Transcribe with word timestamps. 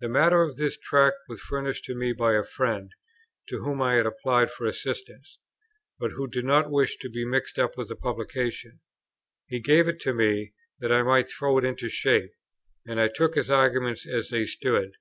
The 0.00 0.10
matter 0.10 0.42
of 0.42 0.56
this 0.58 0.76
Tract 0.76 1.16
was 1.26 1.40
furnished 1.40 1.86
to 1.86 1.94
me 1.94 2.12
by 2.12 2.34
a 2.34 2.44
friend, 2.44 2.92
to 3.48 3.64
whom 3.64 3.80
I 3.80 3.94
had 3.94 4.04
applied 4.04 4.50
for 4.50 4.66
assistance, 4.66 5.38
but 5.98 6.10
who 6.10 6.28
did 6.28 6.44
not 6.44 6.70
wish 6.70 6.98
to 6.98 7.08
be 7.08 7.24
mixed 7.24 7.58
up 7.58 7.78
with 7.78 7.88
the 7.88 7.96
publication. 7.96 8.80
He 9.46 9.60
gave 9.60 9.88
it 9.88 10.04
me, 10.04 10.52
that 10.80 10.92
I 10.92 11.02
might 11.02 11.30
throw 11.30 11.56
it 11.56 11.64
into 11.64 11.88
shape, 11.88 12.34
and 12.86 13.00
I 13.00 13.08
took 13.08 13.36
his 13.36 13.48
arguments 13.48 14.06
as 14.06 14.28
they 14.28 14.44
stood. 14.44 14.96